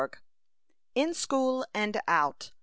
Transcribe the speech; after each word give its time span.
IN 0.95 1.13
SCHOOL 1.13 1.63
AND 1.75 2.01
OUT. 2.07 2.53